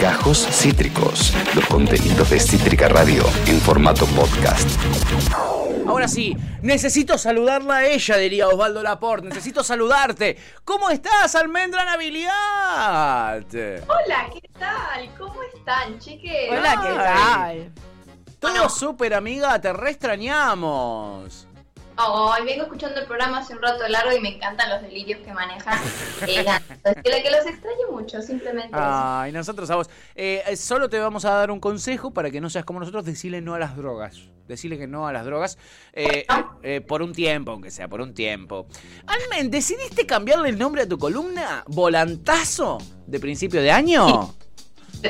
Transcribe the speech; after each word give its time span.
Gajos 0.00 0.46
Cítricos, 0.50 1.32
los 1.54 1.64
contenidos 1.66 2.28
de 2.30 2.38
Cítrica 2.38 2.88
Radio 2.88 3.24
en 3.46 3.58
formato 3.60 4.04
podcast. 4.06 4.68
Ahora 5.86 6.06
sí, 6.06 6.36
necesito 6.60 7.16
saludarla 7.16 7.76
a 7.76 7.86
ella, 7.86 8.16
diría 8.18 8.48
Osvaldo 8.48 8.82
Laporte. 8.82 9.28
Necesito 9.28 9.64
saludarte. 9.64 10.36
¿Cómo 10.64 10.90
estás, 10.90 11.34
Almendra 11.34 11.84
Nabilidad? 11.84 13.38
Hola, 13.38 14.30
¿qué 14.32 14.48
tal? 14.58 15.14
¿Cómo 15.16 15.42
están, 15.54 15.98
chiques? 15.98 16.50
Hola, 16.50 16.80
¿qué 16.82 16.94
tal? 16.94 17.72
Todo 18.38 18.68
súper, 18.68 19.14
amiga, 19.14 19.58
te 19.60 19.72
re 19.72 19.90
extrañamos. 19.90 21.46
Ay, 21.96 22.44
vengo 22.44 22.62
escuchando 22.62 23.00
el 23.00 23.06
programa 23.06 23.38
hace 23.38 23.54
un 23.54 23.62
rato 23.62 23.86
largo 23.88 24.12
y 24.12 24.20
me 24.20 24.36
encantan 24.36 24.70
los 24.70 24.82
delirios 24.82 25.20
que 25.20 25.32
manejan. 25.32 25.78
Eh, 26.26 26.44
que 27.04 27.30
los 27.30 27.46
extraño 27.46 27.90
mucho, 27.90 28.22
simplemente 28.22 28.68
eso. 28.68 28.78
Ay, 28.80 29.32
nosotros 29.32 29.70
a 29.70 29.76
vos. 29.76 29.90
Eh, 30.14 30.42
eh, 30.46 30.56
solo 30.56 30.88
te 30.88 30.98
vamos 30.98 31.24
a 31.24 31.32
dar 31.32 31.50
un 31.50 31.60
consejo 31.60 32.12
para 32.12 32.30
que 32.30 32.40
no 32.40 32.50
seas 32.50 32.64
como 32.64 32.80
nosotros, 32.80 33.04
decirle 33.04 33.40
no 33.40 33.54
a 33.54 33.58
las 33.58 33.76
drogas. 33.76 34.20
Decirle 34.48 34.76
que 34.76 34.86
no 34.86 35.06
a 35.06 35.12
las 35.12 35.24
drogas 35.24 35.56
eh, 35.92 36.26
eh, 36.62 36.80
por 36.80 37.00
un 37.00 37.12
tiempo, 37.12 37.52
aunque 37.52 37.70
sea 37.70 37.88
por 37.88 38.00
un 38.00 38.12
tiempo. 38.12 38.66
Almen, 39.06 39.50
¿decidiste 39.50 40.04
cambiarle 40.04 40.48
el 40.48 40.58
nombre 40.58 40.82
a 40.82 40.88
tu 40.88 40.98
columna? 40.98 41.62
¿Volantazo? 41.68 42.78
¿De 43.06 43.20
principio 43.20 43.62
de 43.62 43.70
año? 43.70 44.34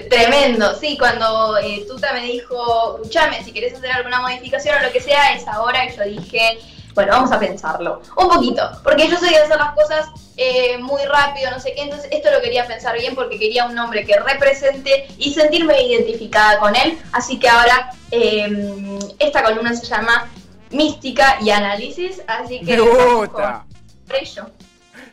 Tremendo, 0.08 0.74
sí, 0.76 0.96
cuando 0.98 1.58
eh, 1.58 1.84
Tuta 1.86 2.12
me 2.14 2.24
dijo, 2.24 2.96
escuchame, 2.96 3.42
si 3.44 3.52
querés 3.52 3.74
hacer 3.74 3.90
alguna 3.90 4.20
modificación 4.20 4.76
o 4.78 4.86
lo 4.86 4.92
que 4.92 5.00
sea, 5.00 5.34
es 5.34 5.46
ahora 5.46 5.86
que 5.86 5.96
yo 5.96 6.04
dije, 6.04 6.58
bueno, 6.94 7.12
vamos 7.12 7.32
a 7.32 7.38
pensarlo. 7.38 8.02
Un 8.16 8.28
poquito, 8.28 8.62
porque 8.82 9.08
yo 9.08 9.16
soy 9.18 9.30
de 9.30 9.38
hacer 9.38 9.56
las 9.56 9.74
cosas 9.74 10.08
eh, 10.36 10.78
muy 10.78 11.02
rápido, 11.04 11.50
no 11.50 11.60
sé 11.60 11.74
qué, 11.74 11.82
entonces 11.82 12.08
esto 12.10 12.30
lo 12.30 12.40
quería 12.40 12.66
pensar 12.66 12.98
bien 12.98 13.14
porque 13.14 13.38
quería 13.38 13.66
un 13.66 13.74
nombre 13.74 14.04
que 14.04 14.18
represente 14.18 15.06
y 15.18 15.32
sentirme 15.32 15.82
identificada 15.82 16.58
con 16.58 16.74
él. 16.76 16.98
Así 17.12 17.38
que 17.38 17.48
ahora 17.48 17.90
eh, 18.10 18.98
esta 19.18 19.42
columna 19.42 19.74
se 19.74 19.86
llama 19.86 20.28
Mística 20.70 21.38
y 21.40 21.50
Análisis, 21.50 22.22
así 22.26 22.60
que... 22.60 22.76
Me 22.76 22.80
gusta. 22.80 23.64
con 24.06 24.16
ello. 24.16 24.46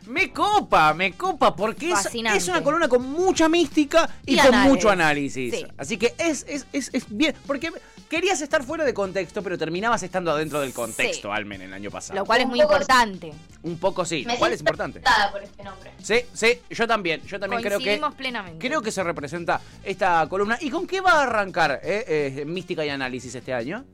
Me 0.10 0.34
copa, 0.34 0.94
me 0.96 1.14
copa, 1.14 1.56
porque 1.56 1.92
es, 1.92 2.48
una 2.48 2.64
columna 2.64 2.88
con 2.88 3.04
mucha 3.04 3.48
mística 3.48 4.10
y, 4.26 4.34
Y 4.34 4.38
con 4.38 4.48
análisis. 4.48 4.70
mucho 4.72 4.90
análisis. 4.90 5.54
Sí. 5.56 5.66
Así 5.78 5.98
que 5.98 6.16
es, 6.18 6.46
es, 6.50 6.66
es, 6.74 6.90
es 6.94 7.06
bien, 7.10 7.36
porque 7.46 7.72
querías 8.10 8.42
estar 8.42 8.64
fuera 8.64 8.84
de 8.86 8.94
contexto, 8.96 9.44
pero 9.44 9.56
terminabas 9.56 10.02
estando 10.02 10.32
adentro 10.32 10.62
del 10.62 10.74
contexto, 10.74 11.30
Sí. 11.30 11.34
Almen, 11.38 11.62
el 11.62 11.74
año 11.74 11.92
pasado. 11.92 12.20
Lo 12.20 12.26
cual 12.26 12.42
es 12.42 12.48
muy 12.48 12.60
importante. 12.60 13.32
Un 13.62 13.78
poco 13.78 14.04
sí, 14.04 14.24
Me 14.26 14.34
lo 14.34 14.40
cual 14.40 14.54
es 14.54 14.62
importante. 14.62 15.02
por 15.32 15.44
este 15.44 15.64
nombre. 15.64 15.92
Sí, 16.02 16.22
sí, 16.34 16.60
yo 16.72 16.88
también, 16.88 17.22
yo 17.28 17.40
también 17.40 17.62
creo 17.62 17.78
que 17.78 17.84
Coincidimos 17.86 18.16
plenamente. 18.16 18.68
creo 18.68 18.82
que 18.82 18.92
se 18.92 19.04
representa 19.04 19.62
esta 19.84 20.26
columna. 20.28 20.58
¿Y 20.60 20.72
con 20.72 20.88
qué 20.88 21.02
va 21.02 21.12
a 21.20 21.24
arrancar 21.24 21.82
eh, 21.84 22.34
eh, 22.40 22.46
mística 22.46 22.84
y 22.84 22.90
análisis 22.90 23.36
este 23.36 23.54
año? 23.54 23.86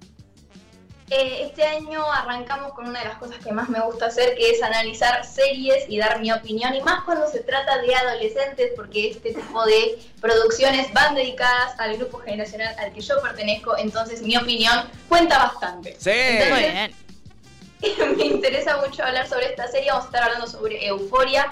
Eh, 1.12 1.44
este 1.44 1.64
año 1.64 2.04
arrancamos 2.12 2.74
con 2.74 2.88
una 2.88 3.00
de 3.00 3.06
las 3.06 3.18
cosas 3.20 3.38
que 3.38 3.52
más 3.52 3.70
me 3.70 3.80
gusta 3.82 4.08
hacer, 4.08 4.36
que 4.36 4.50
es 4.50 4.64
analizar 4.64 5.24
series 5.24 5.86
y 5.88 6.00
dar 6.00 6.20
mi 6.20 6.32
opinión, 6.32 6.74
y 6.74 6.82
más 6.82 7.04
cuando 7.04 7.30
se 7.30 7.42
trata 7.42 7.78
de 7.78 7.94
adolescentes, 7.94 8.72
porque 8.76 9.12
este 9.12 9.34
tipo 9.34 9.66
de 9.66 10.00
producciones 10.20 10.92
van 10.94 11.14
dedicadas 11.14 11.80
al 11.80 11.98
grupo 11.98 12.18
generacional 12.20 12.76
al 12.80 12.92
que 12.92 13.02
yo 13.02 13.22
pertenezco, 13.22 13.78
entonces 13.78 14.24
mi 14.24 14.36
opinión 14.36 14.90
cuenta 15.08 15.38
bastante. 15.38 15.96
Sí. 16.00 16.10
Muy 16.10 16.64
Entonces, 16.64 16.74
bien. 16.74 16.96
me 18.18 18.26
interesa 18.26 18.78
mucho 18.78 19.04
hablar 19.04 19.28
sobre 19.28 19.46
esta 19.46 19.68
serie, 19.68 19.92
vamos 19.92 20.06
a 20.06 20.08
estar 20.08 20.24
hablando 20.24 20.48
sobre 20.48 20.88
Euforia, 20.88 21.48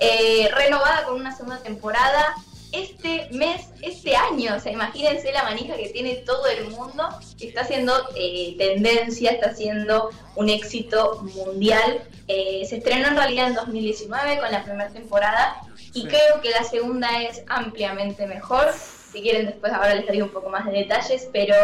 eh, 0.00 0.50
renovada 0.52 1.04
con 1.04 1.14
una 1.14 1.34
segunda 1.34 1.58
temporada. 1.62 2.34
Este 2.76 3.28
mes, 3.32 3.68
este 3.80 4.14
año, 4.16 4.54
o 4.56 4.60
sea, 4.60 4.70
imagínense 4.72 5.32
la 5.32 5.44
manija 5.44 5.76
que 5.76 5.88
tiene 5.88 6.16
todo 6.16 6.46
el 6.46 6.68
mundo, 6.68 7.08
que 7.38 7.48
está 7.48 7.62
haciendo 7.62 7.94
eh, 8.14 8.54
tendencia, 8.58 9.30
está 9.30 9.50
haciendo 9.50 10.10
un 10.34 10.50
éxito 10.50 11.22
mundial. 11.34 12.02
Eh, 12.28 12.64
se 12.68 12.76
estrenó 12.76 13.08
en 13.08 13.16
realidad 13.16 13.48
en 13.48 13.54
2019 13.54 14.40
con 14.40 14.50
la 14.52 14.62
primera 14.64 14.90
temporada 14.90 15.62
y 15.94 16.02
Sí. 16.02 16.06
creo 16.08 16.40
que 16.42 16.50
la 16.50 16.64
segunda 16.64 17.22
es 17.22 17.42
ampliamente 17.48 18.26
mejor. 18.26 18.72
Si 19.12 19.22
quieren 19.22 19.46
después 19.46 19.72
ahora 19.72 19.94
les 19.94 20.06
doy 20.06 20.20
un 20.20 20.28
poco 20.28 20.50
más 20.50 20.66
de 20.66 20.72
detalles, 20.72 21.28
pero 21.32 21.54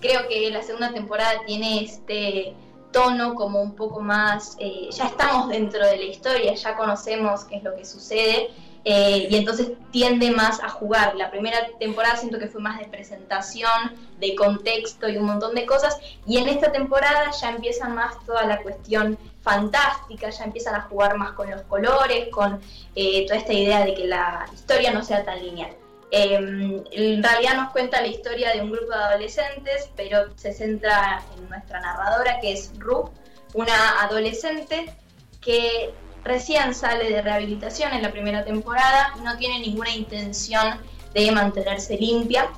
creo 0.00 0.26
que 0.28 0.50
la 0.50 0.62
segunda 0.62 0.92
temporada 0.92 1.40
tiene 1.46 1.84
este 1.84 2.54
tono 2.92 3.34
como 3.34 3.60
un 3.60 3.74
poco 3.74 4.00
más, 4.00 4.56
eh, 4.58 4.88
ya 4.90 5.04
estamos 5.08 5.48
dentro 5.50 5.84
de 5.86 5.98
la 5.98 6.04
historia, 6.04 6.54
ya 6.54 6.76
conocemos 6.76 7.44
qué 7.44 7.56
es 7.56 7.62
lo 7.62 7.76
que 7.76 7.84
sucede 7.84 8.48
eh, 8.88 9.26
y 9.28 9.36
entonces 9.36 9.72
tiende 9.90 10.30
más 10.30 10.62
a 10.62 10.68
jugar. 10.68 11.16
La 11.16 11.28
primera 11.28 11.58
temporada 11.80 12.16
siento 12.16 12.38
que 12.38 12.46
fue 12.46 12.60
más 12.60 12.78
de 12.78 12.84
presentación, 12.84 13.96
de 14.20 14.36
contexto 14.36 15.08
y 15.08 15.16
un 15.16 15.26
montón 15.26 15.56
de 15.56 15.66
cosas 15.66 15.98
y 16.24 16.38
en 16.38 16.48
esta 16.48 16.70
temporada 16.70 17.32
ya 17.32 17.50
empieza 17.50 17.88
más 17.88 18.14
toda 18.24 18.44
la 18.46 18.62
cuestión 18.62 19.18
fantástica, 19.42 20.30
ya 20.30 20.44
empiezan 20.44 20.76
a 20.76 20.82
jugar 20.82 21.16
más 21.16 21.32
con 21.32 21.50
los 21.50 21.62
colores, 21.62 22.28
con 22.28 22.60
eh, 22.94 23.26
toda 23.26 23.40
esta 23.40 23.52
idea 23.52 23.84
de 23.84 23.92
que 23.94 24.06
la 24.06 24.46
historia 24.54 24.92
no 24.92 25.02
sea 25.02 25.24
tan 25.24 25.44
lineal. 25.44 25.72
Eh, 26.12 26.84
en 26.92 27.22
realidad 27.24 27.56
nos 27.56 27.72
cuenta 27.72 28.00
la 28.00 28.06
historia 28.06 28.52
de 28.52 28.60
un 28.60 28.70
grupo 28.70 28.92
de 28.92 29.02
adolescentes, 29.02 29.90
pero 29.96 30.28
se 30.36 30.52
centra 30.52 31.24
en 31.36 31.48
nuestra 31.48 31.80
narradora, 31.80 32.38
que 32.40 32.52
es 32.52 32.70
Ru, 32.78 33.10
una 33.52 34.00
adolescente 34.00 34.94
que 35.40 35.92
recién 36.26 36.74
sale 36.74 37.10
de 37.10 37.22
rehabilitación 37.22 37.92
en 37.92 38.02
la 38.02 38.10
primera 38.10 38.44
temporada, 38.44 39.14
no 39.22 39.36
tiene 39.36 39.60
ninguna 39.60 39.90
intención 39.90 40.80
de 41.14 41.30
mantenerse 41.30 41.96
limpia, 41.96 42.50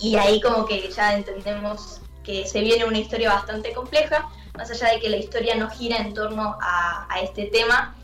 y 0.00 0.16
ahí 0.16 0.40
como 0.40 0.64
que 0.64 0.90
ya 0.90 1.14
entendemos 1.14 2.00
que 2.22 2.46
se 2.46 2.60
viene 2.60 2.84
una 2.84 2.98
historia 2.98 3.30
bastante 3.30 3.72
compleja, 3.72 4.30
más 4.56 4.70
allá 4.70 4.92
de 4.92 5.00
que 5.00 5.08
la 5.08 5.16
historia 5.16 5.54
no 5.56 5.70
gira 5.70 5.98
en 5.98 6.14
torno 6.14 6.56
a, 6.60 7.06
este 7.22 7.46
tema, 7.46 7.94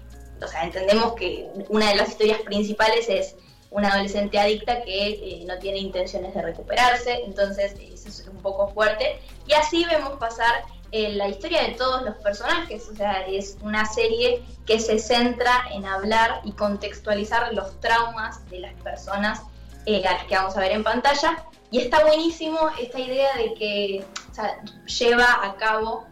o 0.43 0.47
sea, 0.47 0.65
entendemos 0.65 1.15
que 1.15 1.49
una 1.69 1.91
de 1.91 1.97
las 1.97 2.09
historias 2.09 2.41
principales 2.43 3.09
es 3.09 3.37
una 3.71 3.89
adolescente 3.89 4.39
adicta 4.39 4.83
que 4.83 5.09
eh, 5.09 5.45
no 5.47 5.59
tiene 5.59 5.79
intenciones 5.79 6.35
de 6.35 6.43
recuperarse, 6.43 7.23
entonces 7.25 7.75
eso 7.93 8.09
es 8.09 8.29
un 8.29 8.39
poco 8.39 8.69
fuerte. 8.69 9.21
Y 9.47 9.55
así 9.55 9.85
vemos 9.85 10.19
pasar 10.19 10.65
eh, 10.97 11.13
la 11.13 11.29
historia 11.29 11.63
de 11.63 11.73
todos 11.73 12.01
los 12.05 12.15
personajes, 12.17 12.89
o 12.89 12.97
sea, 12.97 13.27
es 13.27 13.59
una 13.61 13.85
serie 13.85 14.43
que 14.65 14.81
se 14.81 14.99
centra 14.99 15.67
en 15.71 15.85
hablar 15.85 16.41
y 16.43 16.53
contextualizar 16.53 17.53
los 17.53 17.79
traumas 17.81 18.49
de 18.49 18.61
las 18.61 18.73
personas 18.81 19.43
eh, 19.85 20.03
a 20.07 20.13
las 20.13 20.25
que 20.25 20.37
vamos 20.37 20.57
a 20.57 20.61
ver 20.61 20.73
en 20.73 20.83
pantalla. 20.83 21.45
Y 21.71 21.81
está 21.81 22.03
buenísimo 22.03 22.59
esta 22.81 22.99
idea 22.99 23.29
de 23.37 23.53
que 23.53 24.05
o 24.31 24.35
sea, 24.35 24.59
lleva 24.87 25.45
a 25.45 25.57
cabo 25.57 26.07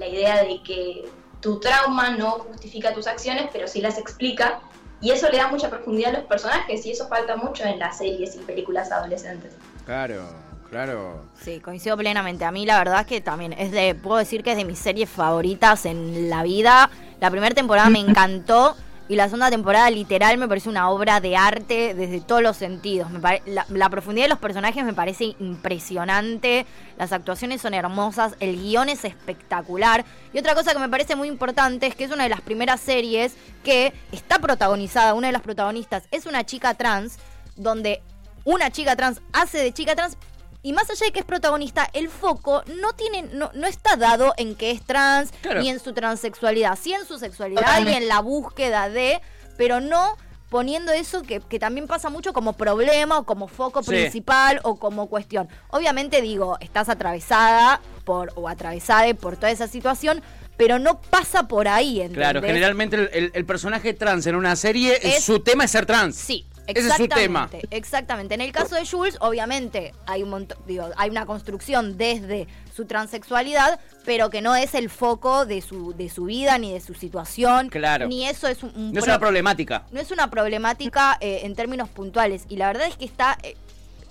la 0.00 0.08
idea 0.08 0.42
de 0.42 0.60
que 0.64 1.08
tu 1.40 1.60
trauma 1.60 2.10
no 2.10 2.30
justifica 2.32 2.92
tus 2.92 3.06
acciones, 3.06 3.48
pero 3.52 3.68
sí 3.68 3.80
las 3.80 3.98
explica. 3.98 4.58
Y 5.00 5.12
eso 5.12 5.30
le 5.30 5.36
da 5.36 5.46
mucha 5.46 5.70
profundidad 5.70 6.12
a 6.12 6.18
los 6.18 6.26
personajes 6.26 6.84
y 6.86 6.90
eso 6.90 7.06
falta 7.06 7.36
mucho 7.36 7.62
en 7.62 7.78
las 7.78 7.98
series 7.98 8.34
y 8.34 8.38
películas 8.38 8.90
adolescentes. 8.90 9.52
Claro, 9.86 10.26
claro. 10.74 11.24
Sí, 11.40 11.60
coincido 11.60 11.96
plenamente. 11.96 12.44
A 12.44 12.50
mí 12.50 12.66
la 12.66 12.78
verdad 12.78 13.02
es 13.02 13.06
que 13.06 13.20
también 13.20 13.52
es 13.52 13.70
de, 13.70 13.94
puedo 13.94 14.16
decir 14.16 14.42
que 14.42 14.50
es 14.50 14.56
de 14.56 14.64
mis 14.64 14.80
series 14.80 15.08
favoritas 15.08 15.86
en 15.86 16.28
la 16.28 16.42
vida. 16.42 16.90
La 17.20 17.30
primera 17.30 17.54
temporada 17.54 17.90
me 17.90 18.00
encantó 18.08 18.74
y 19.06 19.14
la 19.14 19.26
segunda 19.26 19.50
temporada 19.50 19.88
literal 19.90 20.36
me 20.36 20.48
parece 20.48 20.68
una 20.68 20.90
obra 20.90 21.20
de 21.20 21.36
arte 21.36 21.94
desde 21.94 22.20
todos 22.20 22.42
los 22.42 22.56
sentidos. 22.56 23.08
Me 23.10 23.20
la, 23.46 23.66
la 23.68 23.88
profundidad 23.88 24.24
de 24.24 24.30
los 24.30 24.40
personajes 24.40 24.84
me 24.84 24.94
parece 24.94 25.36
impresionante, 25.38 26.66
las 26.98 27.12
actuaciones 27.12 27.60
son 27.60 27.72
hermosas, 27.72 28.34
el 28.40 28.56
guion 28.56 28.88
es 28.88 29.04
espectacular. 29.04 30.04
Y 30.32 30.38
otra 30.40 30.56
cosa 30.56 30.72
que 30.72 30.80
me 30.80 30.88
parece 30.88 31.14
muy 31.14 31.28
importante 31.28 31.86
es 31.86 31.94
que 31.94 32.02
es 32.02 32.10
una 32.10 32.24
de 32.24 32.30
las 32.30 32.40
primeras 32.40 32.80
series 32.80 33.36
que 33.62 33.92
está 34.10 34.40
protagonizada, 34.40 35.14
una 35.14 35.28
de 35.28 35.34
las 35.34 35.42
protagonistas 35.42 36.08
es 36.10 36.26
una 36.26 36.44
chica 36.44 36.74
trans, 36.74 37.18
donde 37.54 38.02
una 38.44 38.70
chica 38.70 38.96
trans 38.96 39.20
hace 39.32 39.58
de 39.58 39.72
chica 39.72 39.94
trans 39.94 40.16
y 40.64 40.72
más 40.72 40.90
allá 40.90 41.06
de 41.06 41.12
que 41.12 41.20
es 41.20 41.24
protagonista, 41.26 41.88
el 41.92 42.08
foco 42.08 42.64
no 42.80 42.92
tiene, 42.94 43.22
no, 43.34 43.50
no 43.54 43.66
está 43.68 43.94
dado 43.96 44.34
en 44.36 44.56
que 44.56 44.72
es 44.72 44.82
trans, 44.82 45.30
Claro. 45.42 45.60
ni 45.60 45.68
en 45.68 45.78
su 45.78 45.92
transexualidad, 45.92 46.76
sí 46.80 46.92
en 46.92 47.06
su 47.06 47.18
sexualidad 47.20 47.86
y 47.86 47.92
en 47.92 48.08
la 48.08 48.18
búsqueda 48.20 48.88
de, 48.88 49.20
pero 49.56 49.80
no 49.80 50.16
poniendo 50.48 50.92
eso 50.92 51.22
que, 51.22 51.40
que 51.40 51.58
también 51.58 51.86
pasa 51.86 52.10
mucho 52.10 52.32
como 52.32 52.52
problema 52.54 53.18
o 53.18 53.24
como 53.24 53.46
foco 53.48 53.82
Sí. 53.82 53.90
principal 53.90 54.60
o 54.62 54.76
como 54.76 55.08
cuestión. 55.08 55.48
Obviamente 55.70 56.20
digo, 56.22 56.56
estás 56.60 56.88
atravesada 56.88 57.80
por 58.04 58.32
o 58.36 58.48
atravesada 58.48 59.12
por 59.14 59.36
toda 59.36 59.50
esa 59.50 59.66
situación, 59.68 60.22
pero 60.56 60.78
no 60.78 61.00
pasa 61.00 61.48
por 61.48 61.66
ahí, 61.66 61.96
¿entendés? 62.00 62.18
Claro, 62.18 62.40
generalmente 62.40 62.96
el, 62.96 63.10
el- 63.12 63.30
el 63.34 63.44
personaje 63.44 63.92
trans 63.94 64.26
en 64.26 64.36
una 64.36 64.54
serie, 64.56 64.98
Es- 65.02 65.24
su 65.24 65.40
tema 65.40 65.64
es 65.64 65.72
ser 65.72 65.86
trans. 65.86 66.14
Sí, 66.14 66.46
Ese 66.66 66.88
es 66.88 66.94
su 66.96 67.08
tema. 67.08 67.48
Exactamente. 67.70 68.34
En 68.34 68.40
el 68.40 68.52
caso 68.52 68.74
de 68.74 68.86
Jules, 68.86 69.16
obviamente, 69.20 69.92
hay 70.06 70.22
un 70.22 70.30
montón, 70.30 70.56
digo, 70.66 70.88
hay 70.96 71.10
una 71.10 71.26
construcción 71.26 71.96
desde 71.98 72.48
su 72.74 72.86
transexualidad, 72.86 73.78
pero 74.04 74.30
que 74.30 74.40
no 74.40 74.54
es 74.56 74.74
el 74.74 74.88
foco 74.90 75.44
de 75.46 75.60
su, 75.60 75.94
de 75.94 76.08
su 76.08 76.24
vida 76.24 76.56
ni 76.58 76.72
de 76.72 76.80
su 76.80 76.94
situación. 76.94 77.68
Claro. 77.68 78.06
Ni 78.08 78.26
eso 78.26 78.48
es 78.48 78.62
un, 78.62 78.70
un 78.76 78.92
No 78.92 78.98
es 79.00 79.04
una 79.06 79.18
problemática. 79.18 79.84
no 79.92 80.00
es 80.00 80.10
una 80.10 80.30
problemática 80.30 81.16
eh, 81.20 81.40
en 81.44 81.54
términos 81.54 81.88
puntuales. 81.90 82.44
Y 82.48 82.56
la 82.56 82.68
verdad 82.68 82.86
es 82.88 82.96
que 82.96 83.04
está 83.04 83.36
eh, 83.42 83.56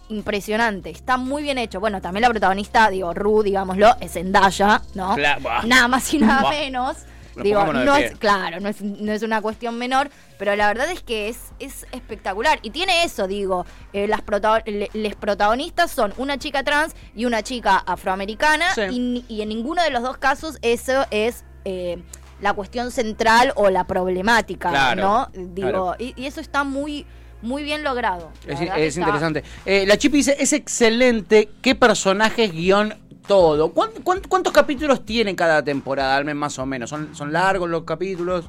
impresionante. 0.09 0.89
Está 0.89 1.17
muy 1.17 1.43
bien 1.43 1.57
hecho. 1.57 1.79
Bueno, 1.79 2.01
también 2.01 2.21
la 2.21 2.29
protagonista, 2.29 2.89
digo, 2.89 3.13
Ru, 3.13 3.43
digámoslo, 3.43 3.95
es 3.99 4.13
Zendaya, 4.13 4.81
¿no? 4.93 5.15
Cla- 5.15 5.39
buah. 5.41 5.63
Nada 5.65 5.87
más 5.87 6.13
y 6.13 6.19
nada 6.19 6.49
menos. 6.49 6.97
Digo, 7.41 7.71
no 7.73 7.95
es, 7.95 8.15
claro, 8.17 8.59
no 8.59 8.69
es, 8.69 8.81
no 8.81 9.11
es 9.11 9.23
una 9.23 9.41
cuestión 9.41 9.77
menor, 9.77 10.09
pero 10.37 10.55
la 10.55 10.67
verdad 10.67 10.91
es 10.91 11.01
que 11.01 11.29
es, 11.29 11.37
es 11.59 11.85
espectacular. 11.91 12.59
Y 12.61 12.69
tiene 12.71 13.03
eso, 13.03 13.27
digo, 13.27 13.65
eh, 13.93 14.07
las 14.07 14.21
prota- 14.21 14.61
le- 14.65 14.89
les 14.93 15.15
protagonistas 15.15 15.89
son 15.91 16.13
una 16.17 16.37
chica 16.37 16.63
trans 16.63 16.95
y 17.15 17.25
una 17.25 17.41
chica 17.43 17.77
afroamericana, 17.77 18.73
Sí. 18.75 19.23
y, 19.27 19.41
en 19.41 19.49
ninguno 19.49 19.81
de 19.83 19.89
los 19.89 20.03
dos 20.03 20.17
casos 20.17 20.57
eso 20.61 21.05
es 21.11 21.43
eh, 21.65 22.01
la 22.41 22.53
cuestión 22.53 22.91
central 22.91 23.53
o 23.55 23.69
la 23.69 23.85
problemática, 23.85 24.69
Claro, 24.69 25.01
¿no? 25.01 25.29
Digo, 25.33 25.69
claro. 25.69 25.95
y, 25.97 26.13
y 26.21 26.25
eso 26.27 26.41
está 26.41 26.63
muy, 26.63 27.05
muy 27.41 27.63
bien 27.63 27.83
logrado. 27.83 28.31
La 28.45 28.77
Es, 28.77 28.95
interesante. 28.97 29.43
Eh, 29.65 29.85
la 29.85 29.97
Chipi 29.97 30.17
dice, 30.17 30.35
es 30.39 30.53
excelente. 30.53 31.49
¿Qué 31.61 31.75
personajes, 31.75 32.51
guion, 32.51 32.95
todo? 33.27 33.71
¿Cuán- 33.71 33.91
cuán- 34.03 34.21
cuántos 34.27 34.53
capítulos 34.53 35.05
tiene 35.05 35.35
cada 35.35 35.63
temporada, 35.63 36.15
al 36.17 36.25
menos 36.25 36.39
más 36.39 36.59
o 36.59 36.65
menos? 36.65 36.89
¿Son, 36.89 37.15
son 37.15 37.31
largos 37.33 37.69
los 37.69 37.83
capítulos? 37.83 38.45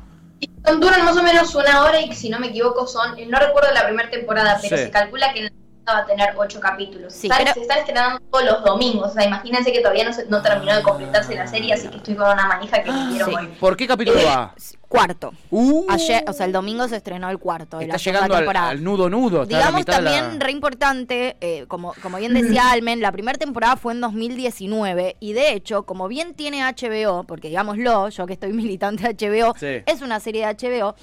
Son- 0.66 0.80
duran 0.80 1.04
más 1.04 1.16
o 1.16 1.22
menos 1.22 1.54
una 1.54 1.82
hora 1.82 2.00
y 2.00 2.12
si 2.14 2.28
no 2.28 2.38
me 2.38 2.48
equivoco 2.48 2.86
son, 2.86 3.12
no 3.28 3.38
recuerdo 3.38 3.72
la 3.72 3.84
primera 3.86 4.10
temporada, 4.10 4.58
pero 4.60 4.76
Sí. 4.76 4.84
se 4.84 4.90
calcula 4.90 5.32
que 5.32 5.50
va 5.88 5.98
a 5.98 6.06
tener 6.06 6.30
ocho 6.36 6.60
capítulos. 6.60 7.12
Sí, 7.12 7.26
Está- 7.26 7.38
pero- 7.38 7.52
Se 7.54 7.60
están 7.60 7.78
estrenando 7.78 8.18
todos 8.30 8.44
los 8.44 8.64
domingos, 8.64 9.10
o 9.10 9.12
sea, 9.14 9.24
imagínense 9.24 9.70
que 9.72 9.80
todavía 9.80 10.04
no, 10.04 10.12
se- 10.12 10.26
no 10.26 10.40
terminó 10.42 10.74
de 10.74 10.82
completarse 10.82 11.34
la 11.34 11.46
serie, 11.46 11.74
así 11.74 11.88
que 11.88 11.98
estoy 11.98 12.14
con 12.14 12.30
una 12.30 12.46
manija 12.46 12.82
que 12.82 12.90
me 12.90 13.08
quiero 13.10 13.26
Sí. 13.26 13.30
morir. 13.32 13.50
¿Por 13.60 13.76
qué 13.76 13.86
capítulo 13.86 14.18
va? 14.26 14.54
Cuarto. 14.94 15.32
Uh, 15.50 15.86
Ayer, 15.90 16.24
o 16.28 16.32
sea, 16.32 16.46
el 16.46 16.52
domingo 16.52 16.86
se 16.88 16.96
estrenó 16.96 17.28
el 17.30 17.38
cuarto 17.38 17.78
de 17.78 17.84
está 17.84 17.94
la 17.96 18.02
llegando 18.02 18.34
al, 18.34 18.40
temporada. 18.40 18.68
al 18.70 18.84
nudo 18.84 19.10
nudo. 19.10 19.44
Digamos 19.46 19.84
de 19.84 19.92
la- 19.92 19.98
también 19.98 20.40
re 20.40 20.50
importante, 20.52 21.36
eh, 21.40 21.64
como, 21.68 21.94
como 22.02 22.18
bien 22.18 22.34
decía 22.34 22.62
Almen, 22.72 23.00
la 23.00 23.12
primera 23.12 23.38
temporada 23.38 23.76
fue 23.76 23.92
en 23.92 24.00
2019 24.00 25.16
y 25.20 25.32
de 25.32 25.52
hecho, 25.52 25.84
como 25.84 26.08
bien 26.08 26.34
tiene 26.34 26.62
HBO, 26.62 27.24
porque 27.24 27.48
digámoslo, 27.48 28.08
yo 28.08 28.26
que 28.26 28.34
estoy 28.34 28.52
militante 28.52 29.12
de 29.12 29.14
HBO, 29.14 29.54
Sí. 29.58 29.82
es 29.86 30.02
una 30.02 30.20
serie 30.20 30.46
de 30.46 30.54
HBO. 30.54 30.94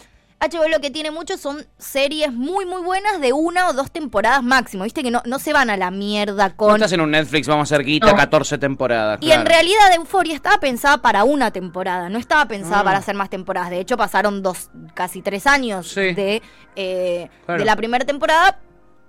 HBO 0.41 0.67
lo 0.69 0.79
que 0.81 0.89
tiene 0.89 1.11
mucho 1.11 1.37
son 1.37 1.65
series 1.77 2.33
muy 2.33 2.65
muy 2.65 2.81
buenas 2.81 3.21
de 3.21 3.31
una 3.31 3.69
o 3.69 3.73
dos 3.73 3.91
temporadas 3.91 4.41
máximo, 4.41 4.83
viste 4.85 5.03
que 5.03 5.11
no, 5.11 5.21
no 5.25 5.37
se 5.37 5.53
van 5.53 5.69
a 5.69 5.77
la 5.77 5.91
mierda 5.91 6.49
No 6.49 6.55
con... 6.57 6.75
estás 6.75 6.91
en 6.93 7.01
un 7.01 7.11
Netflix, 7.11 7.47
vamos 7.47 7.71
a 7.71 7.75
hacer 7.75 7.85
guita, 7.85 8.07
No. 8.07 8.15
14 8.15 8.57
temporadas. 8.57 9.19
Y 9.21 9.31
en 9.31 9.45
realidad 9.45 9.93
Euphoria 9.95 10.33
estaba 10.33 10.57
pensada 10.59 10.97
para 10.97 11.23
una 11.25 11.51
temporada, 11.51 12.09
no 12.09 12.17
estaba 12.17 12.45
pensada 12.47 12.79
Ah. 12.79 12.83
para 12.83 12.97
hacer 12.97 13.13
más 13.15 13.29
temporadas. 13.29 13.69
De 13.69 13.79
hecho, 13.79 13.97
pasaron 13.97 14.41
dos, 14.41 14.69
casi 14.95 15.21
tres 15.21 15.45
años 15.45 15.87
Sí. 15.89 16.13
de, 16.13 16.41
eh, 16.75 17.29
Claro. 17.45 17.59
de 17.59 17.65
la 17.65 17.75
primera 17.75 18.03
temporada, 18.05 18.57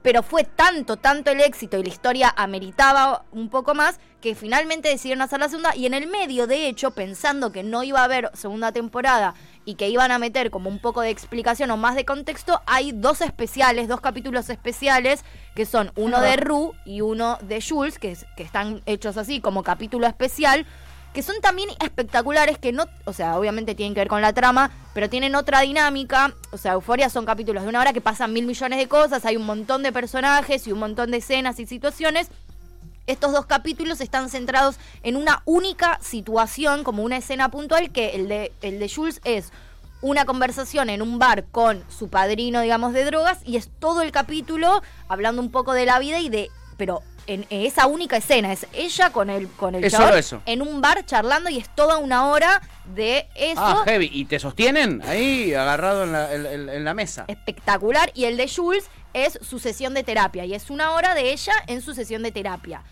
pero 0.02 0.22
fue 0.24 0.42
tanto, 0.44 0.96
tanto 0.96 1.30
el 1.30 1.40
éxito 1.40 1.78
y 1.78 1.82
la 1.84 1.88
historia 1.88 2.34
ameritaba 2.36 3.24
un 3.30 3.48
poco 3.48 3.74
más 3.74 4.00
que 4.20 4.34
finalmente 4.34 4.88
decidieron 4.88 5.22
hacer 5.22 5.38
la 5.40 5.48
segunda. 5.48 5.74
Y 5.76 5.86
en 5.86 5.94
el 5.94 6.08
medio, 6.08 6.46
de 6.46 6.66
hecho, 6.68 6.90
pensando 6.90 7.52
que 7.52 7.62
no 7.62 7.82
iba 7.84 8.00
a 8.00 8.04
haber 8.04 8.30
segunda 8.34 8.72
temporada 8.72 9.34
y 9.64 9.74
que 9.76 9.88
iban 9.88 10.10
a 10.10 10.18
meter 10.18 10.50
como 10.50 10.68
un 10.68 10.78
poco 10.80 11.00
de 11.02 11.10
explicación 11.10 11.70
o 11.70 11.76
más 11.76 11.94
de 11.94 12.04
contexto, 12.04 12.60
hay 12.66 12.92
dos 12.92 13.20
especiales, 13.20 13.88
dos 13.88 14.00
capítulos 14.00 14.50
especiales, 14.50 15.24
que 15.54 15.66
son 15.66 15.92
uno 15.96 16.20
de 16.20 16.36
Rue 16.36 16.72
y 16.84 17.00
uno 17.00 17.38
de 17.42 17.60
Jules, 17.62 17.98
que, 17.98 18.10
es- 18.12 18.26
que 18.36 18.42
están 18.42 18.82
hechos 18.86 19.16
así 19.16 19.40
como 19.40 19.62
capítulo 19.62 20.06
especial, 20.06 20.66
que 21.12 21.22
son 21.22 21.36
también 21.42 21.68
espectaculares, 21.84 22.56
que 22.58 22.72
no, 22.72 22.86
o 23.04 23.12
sea, 23.12 23.38
obviamente 23.38 23.74
tienen 23.74 23.92
que 23.94 24.00
ver 24.00 24.08
con 24.08 24.22
la 24.22 24.32
trama, 24.32 24.70
pero 24.94 25.10
tienen 25.10 25.34
otra 25.34 25.60
dinámica. 25.60 26.32
O 26.52 26.56
sea, 26.56 26.72
Euforia 26.72 27.10
son 27.10 27.26
capítulos 27.26 27.62
de 27.64 27.68
una 27.68 27.80
hora 27.80 27.92
que 27.92 28.00
pasan 28.00 28.32
mil 28.32 28.46
millones 28.46 28.78
de 28.78 28.88
cosas, 28.88 29.24
hay 29.26 29.36
un 29.36 29.44
montón 29.44 29.82
de 29.82 29.92
personajes 29.92 30.66
y 30.66 30.72
un 30.72 30.78
montón 30.78 31.10
de 31.10 31.18
escenas 31.18 31.60
y 31.60 31.66
situaciones. 31.66 32.30
Estos 33.06 33.32
dos 33.32 33.46
capítulos 33.46 34.00
están 34.00 34.30
centrados 34.30 34.76
en 35.02 35.16
una 35.16 35.42
única 35.44 35.98
situación, 36.02 36.84
como 36.84 37.02
una 37.02 37.16
escena 37.16 37.50
puntual, 37.50 37.90
que 37.90 38.10
el 38.10 38.28
de, 38.28 38.52
el 38.62 38.78
de 38.78 38.88
Jules 38.88 39.20
es 39.24 39.52
una 40.00 40.24
conversación 40.24 40.90
en 40.90 41.02
un 41.02 41.18
bar 41.18 41.44
con 41.50 41.84
su 41.88 42.08
padrino, 42.08 42.60
digamos, 42.60 42.92
de 42.92 43.04
drogas, 43.04 43.38
y 43.44 43.56
es 43.56 43.70
todo 43.80 44.02
el 44.02 44.12
capítulo 44.12 44.82
hablando 45.08 45.42
un 45.42 45.50
poco 45.50 45.72
de 45.74 45.86
la 45.86 45.98
vida 45.98 46.20
y 46.20 46.28
de. 46.28 46.50
Pero 46.76 47.02
en, 47.28 47.46
en 47.50 47.60
esa 47.66 47.86
única 47.86 48.16
escena, 48.16 48.52
es 48.52 48.66
ella 48.72 49.10
con 49.10 49.30
el, 49.30 49.46
con 49.48 49.74
el 49.76 49.84
Es 49.84 49.92
chabón 49.92 50.08
solo 50.08 50.18
eso. 50.18 50.42
en 50.46 50.62
un 50.62 50.80
bar 50.80 51.04
charlando 51.06 51.50
y 51.50 51.58
es 51.58 51.68
toda 51.74 51.98
una 51.98 52.26
hora 52.28 52.62
de 52.96 53.28
eso. 53.36 53.60
Ah, 53.62 53.82
heavy. 53.84 54.10
¿Y 54.12 54.24
te 54.24 54.40
sostienen 54.40 55.02
ahí, 55.06 55.54
agarrado 55.54 56.02
en 56.04 56.12
la, 56.12 56.32
en 56.34 56.84
la 56.84 56.94
mesa? 56.94 57.24
espectacular 57.28 58.10
y 58.14 58.24
el 58.24 58.36
de 58.36 58.48
Jules 58.48 58.86
es 59.14 59.38
su 59.42 59.58
sesión 59.58 59.94
de 59.94 60.02
terapia 60.02 60.44
y 60.44 60.54
es 60.54 60.70
una 60.70 60.92
hora 60.92 61.14
de 61.14 61.32
ella 61.32 61.52
en 61.66 61.82
su 61.82 61.94
sesión 61.94 62.22
de 62.22 62.32
terapia. 62.32 62.82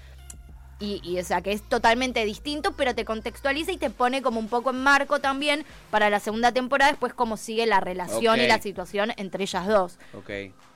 Y, 0.78 1.02
y, 1.05 1.19
o 1.19 1.25
sea 1.25 1.43
que 1.43 1.52
es 1.52 1.62
totalmente 1.62 2.25
distinto, 2.25 2.72
pero 2.72 2.94
te 2.94 3.05
contextualiza 3.05 3.70
y 3.70 3.76
te 3.76 3.90
pone 3.90 4.22
como 4.22 4.40
un 4.40 4.49
poco 4.49 4.70
en 4.70 4.82
marco 4.82 5.19
también 5.20 5.67
para 5.90 6.08
la 6.08 6.20
segunda 6.20 6.52
temporada, 6.52 6.93
después 6.93 7.12
cómo 7.12 7.37
sigue 7.37 7.67
la 7.67 7.81
relación 7.81 8.40
y 8.40 8.46
la 8.46 8.62
situación 8.62 9.12
entre 9.19 9.44
ellas 9.44 9.67
dos. 9.67 9.99
Ok. 10.14 10.31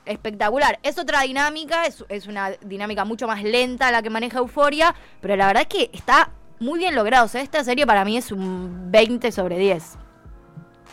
Espectacular. 0.05 0.77
Es 0.83 0.99
otra 0.99 1.21
dinámica, 1.21 1.87
es, 1.87 2.05
es 2.09 2.27
una 2.27 2.51
dinámica 2.51 3.03
mucho 3.03 3.25
más 3.25 3.41
lenta 3.41 3.91
la 3.91 4.03
que 4.03 4.11
maneja 4.11 4.37
Euforia, 4.37 4.93
pero 5.21 5.35
la 5.35 5.47
verdad 5.47 5.63
es 5.63 5.69
que 5.69 5.89
está 5.91 6.29
muy 6.59 6.77
bien 6.77 6.93
logrado. 6.93 7.25
O 7.25 7.27
sea, 7.27 7.41
esta 7.41 7.63
serie 7.63 7.87
para 7.87 8.05
mí 8.05 8.15
es 8.15 8.31
un 8.31 8.91
20 8.91 9.31
sobre 9.31 9.57
10. 9.57 9.97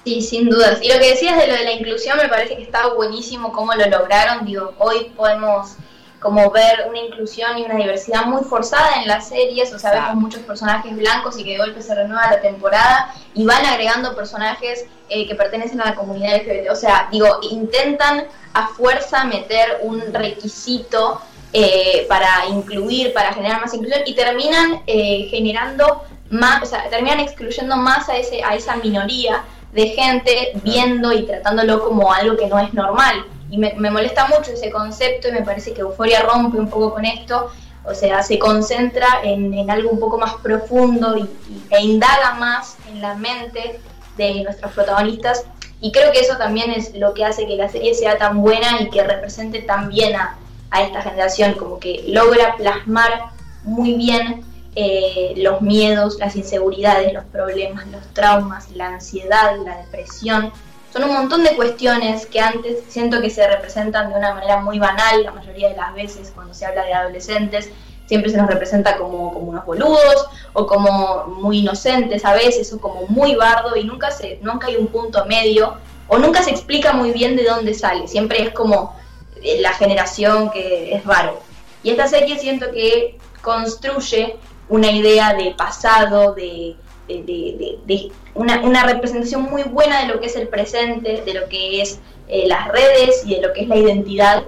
Sí, 0.05 0.21
sin 0.21 0.49
dudas. 0.49 0.81
Y 0.83 0.89
lo 0.89 0.99
que 0.99 1.11
decías 1.11 1.39
de 1.39 1.47
lo 1.47 1.55
de 1.55 1.65
la 1.65 1.73
inclusión 1.73 2.19
me 2.19 2.29
parece 2.29 2.57
que 2.57 2.63
está 2.63 2.89
buenísimo 2.89 3.53
cómo 3.53 3.73
lo 3.75 3.87
lograron. 3.87 4.45
Digo, 4.45 4.75
hoy 4.79 5.13
podemos 5.17 5.77
como 6.23 6.51
ver 6.51 6.87
una 6.89 7.01
inclusión 7.01 7.59
y 7.59 7.65
una 7.65 7.75
diversidad 7.75 8.25
muy 8.25 8.45
forzada 8.45 9.03
en 9.03 9.09
las 9.09 9.29
series, 9.29 9.75
o 9.75 9.79
sea, 9.79 9.91
vemos 9.91 10.15
muchos 10.15 10.43
personajes 10.43 10.97
blancos 10.97 11.37
y 11.37 11.45
que 11.45 11.53
de 11.53 11.59
golpe 11.59 11.83
se 11.83 11.95
renueva 11.95 12.31
la 12.31 12.41
temporada 12.41 13.13
y 13.35 13.45
van 13.45 13.67
agregando 13.67 14.15
personajes 14.15 14.87
eh, 15.09 15.27
que 15.27 15.35
pertenecen 15.35 15.81
a 15.81 15.87
la 15.87 15.95
comunidad 15.97 16.37
LGBT. 16.37 16.71
O 16.71 16.77
sea, 16.77 17.09
digo, 17.11 17.27
intentan 17.51 18.25
a 18.55 18.69
fuerza 18.69 19.25
meter 19.25 19.81
un 19.83 20.15
requisito 20.15 21.21
eh, 21.53 22.07
para 22.09 22.47
incluir, 22.49 23.13
para 23.13 23.33
generar 23.33 23.61
más 23.61 23.75
inclusión 23.75 24.03
y 24.07 24.15
terminan 24.15 24.83
eh, 24.87 25.27
generando 25.29 26.05
más, 26.31 26.63
o 26.63 26.67
sea, 26.67 26.89
terminan 26.89 27.21
excluyendo 27.21 27.77
más 27.77 28.09
a, 28.09 28.17
ese, 28.17 28.43
a 28.45 28.55
esa 28.55 28.77
minoría 28.77 29.45
de 29.73 29.89
gente 29.89 30.53
viendo 30.63 31.13
y 31.13 31.25
tratándolo 31.25 31.83
como 31.85 32.13
algo 32.13 32.37
que 32.37 32.47
no 32.47 32.59
es 32.59 32.73
normal. 32.75 33.25
Y 33.51 33.59
me, 33.59 33.75
me 33.77 33.91
molesta 33.91 34.27
mucho 34.29 34.53
ese 34.53 34.71
concepto 34.71 35.29
y 35.29 35.33
me 35.33 35.43
parece 35.43 35.73
que 35.75 35.81
Euforia 35.83 36.21
rompe 36.23 36.59
un 36.59 36.69
poco 36.71 36.95
con 36.95 37.05
esto, 37.05 37.51
o 37.85 37.95
sea, 37.95 38.23
se 38.23 38.39
concentra 38.39 39.07
en, 39.23 39.53
en 39.55 39.71
algo 39.71 39.91
un 39.91 39.99
poco 39.99 40.17
más 40.19 40.35
profundo 40.43 41.17
y, 41.17 41.23
y- 41.23 41.63
e 41.71 41.81
indaga 41.83 42.35
más 42.35 42.77
en 42.89 43.01
la 43.03 43.15
mente 43.15 43.81
de 44.17 44.43
nuestros 44.45 44.73
protagonistas. 44.73 45.45
Y 45.81 45.91
creo 45.91 46.13
que 46.13 46.21
eso 46.21 46.37
también 46.37 46.71
es 46.71 46.95
lo 46.95 47.13
que 47.13 47.25
hace 47.25 47.47
que 47.47 47.57
la 47.57 47.69
serie 47.69 47.95
sea 47.95 48.17
tan 48.19 48.41
buena 48.41 48.81
y 48.81 48.89
que 48.89 49.03
represente 49.03 49.61
tan 49.63 49.89
bien 49.89 50.15
a, 50.15 50.37
a 50.71 50.83
esta 50.83 51.03
generación, 51.03 51.55
como 51.55 51.79
que 51.81 52.05
logra 52.07 52.55
plasmar 52.57 53.25
muy 53.65 53.95
bien 53.95 54.45
eh, 54.75 55.35
los 55.37 55.61
miedos, 55.61 56.19
las 56.19 56.35
inseguridades, 56.35 57.13
los 57.13 57.25
problemas, 57.25 57.87
los 57.89 58.07
traumas, 58.15 58.71
la 58.71 58.89
ansiedad, 58.89 59.57
la 59.65 59.79
depresión. 59.79 60.53
Son 60.93 61.05
un 61.05 61.13
montón 61.13 61.45
de 61.45 61.55
cuestiones 61.57 62.27
que 62.27 62.41
antes 62.41 62.79
siento 62.89 63.21
que 63.21 63.31
se 63.31 63.47
representan 63.47 64.11
de 64.11 64.19
una 64.19 64.35
manera 64.35 64.61
muy 64.61 64.79
banal, 64.79 65.23
la 65.23 65.33
mayoría 65.33 65.71
de 65.71 65.77
las 65.77 65.95
veces 65.95 66.33
cuando 66.35 66.55
se 66.55 66.67
habla 66.67 66.85
de 66.85 66.93
adolescentes, 66.95 67.71
siempre 68.07 68.31
se 68.31 68.37
nos 68.37 68.47
representa 68.47 68.97
como, 68.99 69.33
como 69.33 69.51
unos 69.51 69.65
boludos 69.65 70.27
o 70.53 70.67
como 70.67 71.27
muy 71.27 71.61
inocentes 71.61 72.25
a 72.25 72.35
veces 72.35 72.73
o 72.73 72.81
como 72.81 73.07
muy 73.07 73.35
bardo 73.35 73.77
y 73.77 73.85
nunca, 73.85 74.11
se, 74.11 74.39
nunca 74.43 74.67
hay 74.67 74.77
un 74.77 74.89
punto 74.89 75.25
medio 75.27 75.77
o 76.09 76.19
nunca 76.19 76.43
se 76.43 76.51
explica 76.51 76.93
muy 76.93 77.13
bien 77.13 77.37
de 77.37 77.45
dónde 77.45 77.75
sale, 77.75 78.07
siempre 78.09 78.43
es 78.43 78.51
como 78.51 78.95
eh, 79.43 79.61
la 79.61 79.73
generación 79.73 80.51
que 80.51 80.95
es 80.95 81.05
varo. 81.05 81.41
Y 81.83 81.91
esta 81.91 82.07
serie 82.07 82.39
siento 82.39 82.71
que 82.71 83.19
construye 83.41 84.37
una 84.73 84.91
idea 84.91 85.35
de 85.35 85.55
pasado, 85.57 86.33
de, 86.35 86.75
de, 87.09 87.15
de- 87.23 87.57
de- 87.59 87.79
de 87.87 88.13
una, 88.35 88.61
una 88.63 88.85
representación 88.85 89.43
muy 89.43 89.63
buena 89.65 90.01
de 90.01 90.07
lo 90.09 90.19
que 90.21 90.27
es 90.27 90.37
el 90.37 90.49
presente, 90.49 91.23
de 91.27 91.35
lo 91.35 91.49
que 91.49 91.83
es 91.83 92.01
eh, 92.29 92.45
las 92.47 92.69
redes 92.69 93.23
y 93.27 93.35
de 93.35 93.43
lo 93.43 93.53
que 93.53 93.63
es 93.63 93.69
la 93.69 93.77
identidad. 93.77 94.43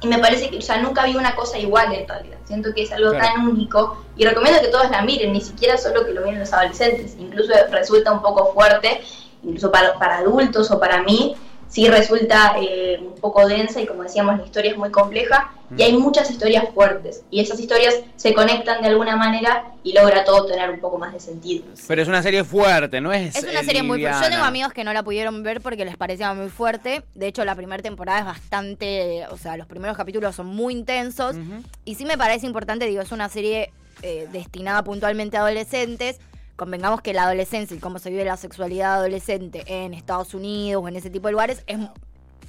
Y 0.00 0.06
me 0.06 0.18
parece 0.18 0.48
que 0.48 0.58
o 0.58 0.62
sea, 0.62 0.80
nunca 0.80 1.04
vi 1.06 1.16
una 1.16 1.34
cosa 1.34 1.58
igual 1.58 1.92
en 1.92 2.06
realidad. 2.06 2.38
Siento 2.44 2.72
que 2.72 2.82
es 2.84 2.92
algo 2.92 3.10
Claro. 3.10 3.24
tan 3.34 3.48
único 3.48 4.04
y 4.16 4.24
recomiendo 4.24 4.60
que 4.60 4.68
todos 4.68 4.88
la 4.90 5.02
miren, 5.02 5.32
ni 5.32 5.40
siquiera 5.40 5.76
solo 5.76 6.06
que 6.06 6.12
lo 6.12 6.20
miren 6.22 6.38
los 6.38 6.52
adolescentes. 6.52 7.16
Incluso 7.18 7.52
resulta 7.72 8.12
un 8.12 8.22
poco 8.22 8.52
fuerte, 8.54 9.00
incluso 9.42 9.72
para, 9.72 9.94
para 9.98 10.18
adultos 10.18 10.70
o 10.70 10.78
para 10.78 11.02
mí, 11.02 11.34
sí 11.68 11.86
resulta 11.86 12.56
eh, 12.60 12.98
un 13.00 13.14
poco 13.20 13.46
densa 13.46 13.80
y 13.80 13.86
como 13.86 14.02
decíamos 14.02 14.38
la 14.38 14.44
historia 14.44 14.72
es 14.72 14.76
muy 14.76 14.90
compleja 14.90 15.52
y 15.76 15.82
hay 15.82 15.92
muchas 15.92 16.30
historias 16.30 16.64
fuertes 16.72 17.22
y 17.30 17.40
esas 17.40 17.60
historias 17.60 17.94
se 18.16 18.32
conectan 18.32 18.80
de 18.80 18.88
alguna 18.88 19.16
manera 19.16 19.72
y 19.84 19.92
logra 19.92 20.24
todo 20.24 20.46
tener 20.46 20.70
un 20.70 20.80
poco 20.80 20.96
más 20.96 21.12
de 21.12 21.20
sentido. 21.20 21.64
Pero 21.86 22.00
es 22.00 22.08
una 22.08 22.22
serie 22.22 22.42
fuerte, 22.42 23.02
¿no 23.02 23.12
es? 23.12 23.36
Es 23.36 23.44
una 23.44 23.62
serie 23.62 23.82
muy 23.82 24.00
fuerte. 24.00 24.24
Yo 24.24 24.30
tengo 24.30 24.44
amigos 24.44 24.72
que 24.72 24.82
no 24.82 24.94
la 24.94 25.02
pudieron 25.02 25.42
ver 25.42 25.60
porque 25.60 25.84
les 25.84 25.96
parecía 25.96 26.32
muy 26.32 26.48
fuerte. 26.48 27.02
De 27.14 27.26
hecho, 27.26 27.44
la 27.44 27.54
primera 27.54 27.82
temporada 27.82 28.20
es 28.20 28.24
bastante. 28.24 29.26
O 29.30 29.36
sea, 29.36 29.58
los 29.58 29.66
primeros 29.66 29.96
capítulos 29.96 30.34
son 30.34 30.46
muy 30.46 30.72
intensos. 30.72 31.36
Y 31.84 31.96
sí 31.96 32.06
me 32.06 32.16
parece 32.16 32.46
importante, 32.46 32.86
digo, 32.86 33.02
es 33.02 33.12
una 33.12 33.28
serie 33.28 33.70
eh, 34.02 34.26
destinada 34.32 34.82
puntualmente 34.84 35.36
a 35.36 35.40
adolescentes. 35.40 36.18
Convengamos 36.58 37.02
que 37.02 37.12
la 37.12 37.22
adolescencia 37.22 37.76
y 37.76 37.78
cómo 37.78 38.00
se 38.00 38.10
vive 38.10 38.24
la 38.24 38.36
sexualidad 38.36 38.94
adolescente 38.94 39.62
en 39.68 39.94
Estados 39.94 40.34
Unidos 40.34 40.82
o 40.82 40.88
en 40.88 40.96
ese 40.96 41.08
tipo 41.08 41.28
de 41.28 41.32
lugares 41.32 41.62
es 41.68 41.78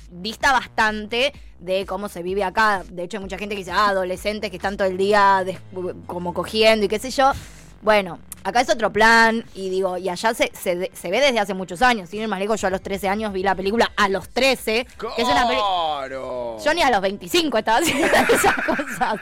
dista 0.10 0.52
bastante 0.52 1.32
de 1.60 1.86
cómo 1.86 2.10
se 2.10 2.24
vive 2.24 2.44
acá. 2.44 2.82
De 2.90 3.04
hecho, 3.04 3.18
hay 3.18 3.22
mucha 3.22 3.38
gente 3.38 3.54
que 3.54 3.60
dice, 3.60 3.72
ah, 3.72 3.90
adolescentes 3.90 4.50
que 4.50 4.56
están 4.56 4.78
todo 4.78 4.88
el 4.88 4.98
día 4.98 5.46
como 6.08 6.34
cogiendo 6.34 6.88
y 6.88 6.90
qué 6.90 6.98
sé 6.98 7.12
yo. 7.12 7.34
Bueno, 7.84 8.18
acá 8.44 8.62
es 8.62 8.70
otro 8.72 8.92
plan 8.92 9.46
y 9.54 9.70
digo, 9.70 9.96
y 10.00 10.10
allá 10.10 10.34
se, 10.34 10.50
se, 10.60 10.90
se 10.92 11.12
ve 11.12 11.22
desde 11.22 11.38
hace 11.38 11.54
muchos 11.54 11.84
años. 11.84 12.10
Sin 12.10 12.22
ir 12.22 12.28
más 12.28 12.40
lejos, 12.40 12.60
yo 12.60 12.68
a 12.68 12.72
los 12.72 12.82
13 12.82 13.10
años 13.10 13.32
vi 13.32 13.44
la 13.44 13.54
película 13.54 13.92
a 13.96 14.10
los 14.10 14.28
13, 14.30 14.88
que 14.88 15.22
es 15.22 15.28
una 15.28 15.48
película... 15.48 16.08
Claro. 16.08 16.58
Yo 16.66 16.74
ni 16.74 16.82
a 16.82 16.90
los 16.90 17.02
25 17.02 17.60
estaba 17.60 17.78
haciendo 17.78 18.08
esas 18.34 18.56
cosas. 18.66 19.20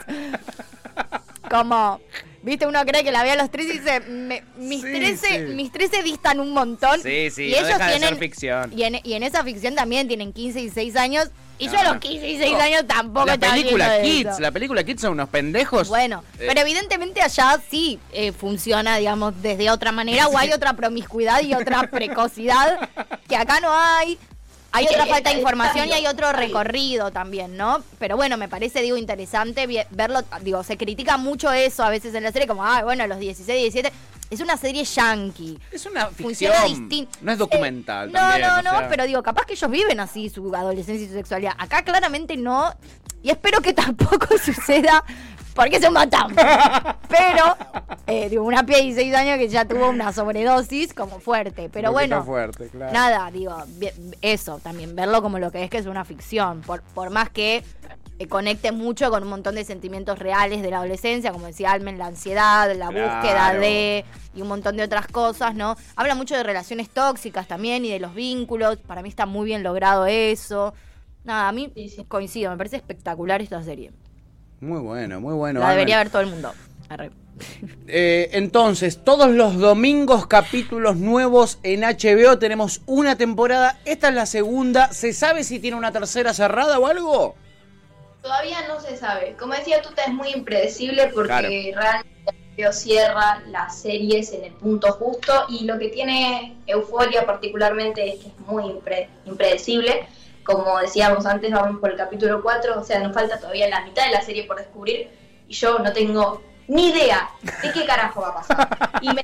Como, 1.50 2.00
viste, 2.48 2.66
uno 2.66 2.84
cree 2.86 3.04
que 3.04 3.12
la 3.12 3.24
ve 3.24 3.32
a 3.32 3.36
los 3.36 3.52
13 3.52 3.74
y 3.74 3.78
dice, 3.80 4.00
me- 4.02 4.44
mis, 4.58 4.82
Sí, 4.82 4.92
13, 4.92 5.28
sí. 5.28 5.54
mis 5.54 5.72
13 5.72 6.02
distan 6.04 6.40
un 6.40 6.52
montón. 6.52 7.02
Sí, 7.02 7.30
sí, 7.30 7.44
y 7.46 7.52
no 7.52 7.58
ellos 7.58 7.68
deja 7.68 7.86
de 7.86 7.92
tienen, 7.92 8.10
ser 8.10 8.18
ficción. 8.18 8.74
Y 8.76 8.84
en, 8.84 9.00
y 9.04 9.14
en 9.14 9.24
esa 9.24 9.44
ficción 9.44 9.76
también 9.76 10.08
tienen 10.08 10.34
15 10.34 10.60
y 10.62 10.70
6 10.70 10.96
años. 10.96 11.30
Y 11.60 11.66
yo 11.70 11.74
Ah. 11.78 11.82
a 11.82 11.94
los 11.94 11.98
15 11.98 12.28
y 12.28 12.38
6 12.38 12.56
años 12.60 12.86
tampoco 12.88 13.26
La 13.26 13.38
película 13.38 14.02
Kids, 14.04 14.30
eso. 14.30 14.40
la 14.40 14.52
película 14.52 14.84
Kids 14.84 15.02
son 15.02 15.14
unos 15.14 15.28
pendejos. 15.30 15.88
Bueno, 15.88 16.24
Eh, 16.40 16.46
pero 16.48 16.62
evidentemente 16.62 17.20
allá 17.22 17.60
sí 17.70 18.00
eh, 18.14 18.32
funciona, 18.32 18.98
digamos, 18.98 19.34
desde 19.42 19.72
otra 19.72 19.92
manera, 19.92 20.28
o 20.28 20.38
hay 20.38 20.52
otra 20.52 20.74
promiscuidad 20.74 21.42
y 21.42 21.54
otra 21.56 21.90
precocidad 21.90 22.90
que 23.28 23.36
acá 23.36 23.60
no 23.60 23.74
hay. 23.74 24.20
Hay 24.78 24.86
otra 24.86 25.06
falta 25.08 25.32
de 25.32 25.38
información 25.38 25.90
y 25.90 25.94
hay 25.94 26.08
otro 26.08 26.32
recorrido 26.32 27.12
también, 27.12 27.58
¿no? 27.58 27.84
Pero 27.98 28.16
bueno, 28.16 28.38
me 28.38 28.48
parece, 28.48 28.82
digo, 28.82 28.96
interesante 28.98 29.68
verlo. 29.90 30.20
Digo, 30.42 30.64
se 30.64 30.78
critica 30.78 31.18
mucho 31.18 31.52
eso 31.52 31.84
a 31.84 31.90
veces 31.90 32.14
en 32.14 32.24
la 32.24 32.32
serie, 32.32 32.48
como, 32.48 32.64
ah, 32.64 32.84
bueno, 32.84 33.04
a 33.04 33.08
los 33.08 33.20
16, 33.20 33.74
17. 33.74 33.92
Es 34.30 34.40
una 34.42 34.58
serie 34.58 34.84
yankee. 34.84 35.58
Es 35.72 35.86
una 35.86 36.08
Funciona 36.08 36.56
ficción. 36.62 36.90
distinto. 36.90 37.18
No 37.22 37.32
es 37.32 37.38
documental. 37.38 38.12
No, 38.12 38.20
también, 38.20 38.48
no, 38.48 38.62
no, 38.62 38.72
sea. 38.72 38.90
pero 38.90 39.06
digo, 39.06 39.24
capaz 39.24 39.46
que 39.46 39.54
ellos 39.54 39.72
viven 39.72 40.00
así 40.00 40.30
su 40.30 40.54
adolescencia 40.54 41.06
y 41.06 41.08
su 41.08 41.14
sexualidad. 41.14 41.54
Acá 41.58 41.84
claramente 41.84 42.36
no. 42.38 42.74
Y 43.24 43.30
espero 43.30 43.62
que 43.62 43.74
tampoco 43.74 44.38
suceda 44.38 45.04
porque 45.58 45.80
se 45.82 45.90
matan. 45.90 46.34
Pero, 47.10 47.58
eh, 48.08 48.30
digo, 48.30 48.46
una 48.46 48.66
piel 48.66 48.80
de 48.80 48.86
16 49.04 49.16
años 49.16 49.38
que 49.38 49.50
ya 49.50 49.66
tuvo 49.66 49.90
una 49.90 50.14
sobredosis 50.14 50.94
como 50.94 51.20
fuerte. 51.20 51.70
Pero 51.70 51.90
Un 51.90 51.94
bueno, 51.94 52.24
fuerte, 52.24 52.70
claro. 52.70 52.94
nada, 52.94 53.30
digo, 53.32 53.56
eso 54.22 54.60
también, 54.64 54.96
verlo 54.96 55.22
como 55.22 55.40
lo 55.40 55.52
que 55.52 55.64
es 55.64 55.70
que 55.70 55.80
es 55.80 55.86
una 55.88 56.06
ficción. 56.06 56.62
Por, 56.62 56.82
por 56.82 57.10
más 57.10 57.30
que 57.30 57.64
eh, 58.20 58.28
conecte 58.28 58.72
mucho 58.72 59.10
con 59.10 59.24
un 59.24 59.30
montón 59.30 59.56
de 59.56 59.64
sentimientos 59.66 60.18
reales 60.20 60.62
de 60.62 60.70
la 60.72 60.78
adolescencia, 60.78 61.32
como 61.32 61.48
decía 61.48 61.72
Almen, 61.72 61.98
la 61.98 62.08
ansiedad, 62.08 62.74
la 62.76 62.88
Claro. 62.90 63.16
búsqueda 63.16 63.54
de 63.54 64.06
y 64.36 64.42
un 64.42 64.48
montón 64.48 64.78
de 64.78 64.84
otras 64.84 65.08
cosas, 65.08 65.56
¿no? 65.56 65.76
Habla 65.96 66.16
mucho 66.16 66.36
de 66.36 66.44
relaciones 66.44 66.90
tóxicas 66.90 67.48
también 67.48 67.84
y 67.86 67.90
de 67.90 68.00
los 68.00 68.14
vínculos. 68.14 68.78
Para 68.78 69.02
mí 69.02 69.10
está 69.10 69.26
muy 69.26 69.46
bien 69.46 69.64
logrado 69.64 70.06
eso. 70.06 70.74
Nada, 71.24 71.50
a 71.50 71.52
mí 71.52 71.72
Sí, 71.76 71.90
sí. 71.90 72.06
coincido, 72.06 72.52
me 72.52 72.58
parece 72.58 72.78
espectacular 72.78 73.42
esta 73.42 73.62
serie. 73.64 73.92
Muy 74.62 74.80
bueno, 74.82 75.20
muy 75.20 75.34
bueno. 75.36 75.60
la 75.60 75.72
debería 75.72 75.98
ver 75.98 76.10
todo 76.10 76.22
el 76.22 76.28
mundo. 76.28 76.54
Arre. 76.90 77.12
Eh, 77.88 78.30
entonces, 78.34 79.04
todos 79.04 79.30
los 79.30 79.58
domingos 79.60 80.26
capítulos 80.26 80.96
nuevos 80.98 81.60
en 81.64 81.82
HBO. 81.82 82.40
Tenemos 82.40 82.82
una 82.88 83.16
temporada. 83.16 83.80
Esta 83.86 84.10
es 84.10 84.16
la 84.16 84.26
segunda. 84.26 84.92
¿Se 84.92 85.14
sabe 85.14 85.44
si 85.44 85.60
tiene 85.60 85.78
una 85.78 85.92
tercera 85.92 86.34
cerrada 86.34 86.80
o 86.80 86.88
algo? 86.88 87.36
Todavía 88.24 88.68
no 88.68 88.80
se 88.82 88.98
sabe. 88.98 89.36
Como 89.40 89.54
decía 89.54 89.82
Tuta, 89.84 90.04
es 90.06 90.14
muy 90.14 90.30
impredecible 90.34 91.12
porque 91.14 91.28
Claro. 91.28 91.48
realmente 91.50 92.10
HBO 92.58 92.74
cierra 92.74 93.44
las 93.52 93.80
series 93.80 94.34
en 94.34 94.46
el 94.46 94.54
punto 94.54 94.92
justo 94.94 95.32
y 95.50 95.66
lo 95.66 95.78
que 95.78 95.90
tiene 95.90 96.58
Euforia 96.66 97.26
particularmente 97.28 98.14
es 98.16 98.20
que 98.22 98.28
es 98.30 98.40
muy 98.48 98.64
impre- 98.64 99.08
impredecible. 99.26 100.08
Como 100.48 100.80
decíamos 100.80 101.26
antes, 101.26 101.52
vamos 101.52 101.80
por 101.82 101.92
el 101.92 101.98
capítulo 101.98 102.42
4, 102.42 102.80
o 102.80 102.84
sea, 102.84 103.00
nos 103.00 103.14
falta 103.14 103.38
todavía 103.38 103.68
la 103.68 103.82
mitad 103.82 104.06
de 104.06 104.12
la 104.12 104.22
serie 104.22 104.46
por 104.46 104.58
descubrir 104.58 105.10
y 105.48 105.54
yo 105.54 105.78
no 105.80 105.92
tengo 105.92 106.42
ni 106.70 106.90
idea 106.90 107.30
de 107.62 107.72
qué 107.74 107.86
carajo 107.86 108.22
va 108.22 108.30
a 108.30 108.36
pasar. 108.36 108.68
Y 109.02 109.10
me 109.14 109.22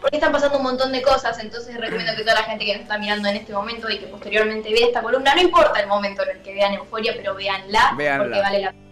porque 0.00 0.16
están 0.16 0.32
pasando 0.32 0.58
un 0.58 0.64
montón 0.64 0.92
de 0.92 1.00
cosas, 1.02 1.38
entonces 1.40 1.76
recomiendo 1.76 2.12
que 2.16 2.22
toda 2.22 2.34
la 2.34 2.42
gente 2.42 2.64
que 2.64 2.72
nos 2.74 2.82
está 2.82 2.98
mirando 2.98 3.28
en 3.28 3.36
este 3.36 3.52
momento 3.52 3.88
y 3.88 3.98
que 3.98 4.06
posteriormente 4.06 4.70
vea 4.72 4.86
esta 4.86 5.00
columna, 5.02 5.34
no 5.34 5.40
importa 5.40 5.80
el 5.80 5.88
momento 5.88 6.22
en 6.24 6.36
el 6.36 6.42
que 6.42 6.54
vean 6.54 6.74
Euforia, 6.74 7.14
pero 7.16 7.34
véanla, 7.34 7.94
Véanla. 7.96 8.24
porque 8.24 8.40
vale 8.40 8.60
la 8.60 8.70
pena. 8.70 8.82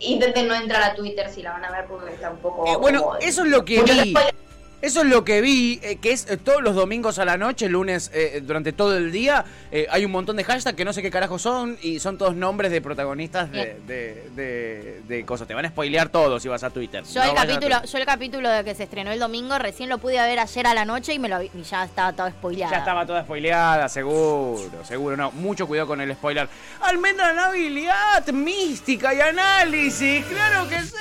Intenten 0.00 0.48
no 0.48 0.54
entrar 0.54 0.82
a 0.82 0.94
Twitter 0.94 1.28
si 1.30 1.42
la 1.42 1.52
van 1.52 1.64
a 1.64 1.70
ver 1.70 1.86
porque 1.86 2.12
está 2.14 2.30
un 2.30 2.38
poco... 2.38 2.66
Eh, 2.66 2.76
bueno, 2.76 3.02
como- 3.02 3.16
eso 3.16 3.42
es 3.44 3.48
lo 3.50 3.64
que 3.64 3.82
vi. 3.82 4.14
Eso 4.82 5.02
es 5.02 5.06
lo 5.06 5.24
que 5.24 5.40
vi, 5.40 5.78
eh, 5.82 5.96
que 5.96 6.10
es 6.10 6.28
eh, 6.28 6.36
todos 6.36 6.60
los 6.60 6.74
domingos 6.74 7.20
a 7.20 7.24
la 7.24 7.36
noche, 7.36 7.68
lunes, 7.68 8.10
eh, 8.12 8.42
durante 8.44 8.72
todo 8.72 8.96
el 8.96 9.12
día, 9.12 9.44
eh, 9.70 9.86
hay 9.90 10.04
un 10.04 10.10
montón 10.10 10.36
de 10.36 10.42
hashtags 10.42 10.76
que 10.76 10.84
no 10.84 10.92
sé 10.92 11.02
qué 11.02 11.10
carajo 11.10 11.38
son 11.38 11.78
y 11.82 12.00
son 12.00 12.18
todos 12.18 12.34
nombres 12.34 12.72
de 12.72 12.80
protagonistas 12.82 13.50
de, 13.52 13.76
de, 13.86 14.28
de- 14.34 15.02
de 15.06 15.24
cosas. 15.24 15.46
Te 15.46 15.54
van 15.54 15.64
a 15.66 15.68
spoilear 15.68 16.08
todo 16.08 16.40
si 16.40 16.48
vas 16.48 16.64
a 16.64 16.70
Twitter. 16.70 17.04
Yo 17.04 17.20
No 17.24 17.30
el 17.30 17.30
a 17.30 17.34
capítulo, 17.46 17.76
yo 17.84 17.98
el 17.98 18.04
capítulo 18.06 18.48
de 18.50 18.64
que 18.64 18.74
se 18.74 18.82
estrenó 18.82 19.12
el 19.12 19.20
domingo 19.20 19.56
recién 19.58 19.88
lo 19.88 19.98
pude 19.98 20.14
ver 20.14 20.38
ayer 20.40 20.66
a 20.66 20.74
la 20.74 20.84
noche 20.84 21.14
y 21.14 21.18
me 21.20 21.28
lo 21.28 21.40
y 21.42 21.50
ya 21.70 21.84
estaba 21.84 22.12
todo 22.12 22.28
spoileado. 22.30 22.72
Ya 22.72 22.78
estaba 22.78 23.06
toda 23.06 23.22
spoileada, 23.22 23.88
seguro, 23.88 24.84
seguro, 24.84 25.16
no. 25.16 25.30
Mucho 25.30 25.66
cuidado 25.68 25.86
con 25.86 26.00
el 26.00 26.12
spoiler. 26.14 26.48
Almendra 26.80 27.32
Nabilidad, 27.32 28.26
mística 28.32 29.14
y 29.14 29.20
análisis, 29.20 30.24
claro 30.26 30.68
que 30.68 30.80
sí. 30.80 30.96